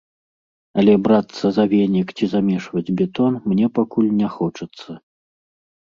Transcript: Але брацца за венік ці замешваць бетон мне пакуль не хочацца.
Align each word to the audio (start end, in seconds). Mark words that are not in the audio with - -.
Але 0.83 0.93
брацца 1.07 1.45
за 1.57 1.65
венік 1.75 2.07
ці 2.19 2.25
замешваць 2.33 2.85
бетон 3.03 3.33
мне 3.53 3.65
пакуль 3.79 4.11
не 4.23 4.27
хочацца. 4.37 4.91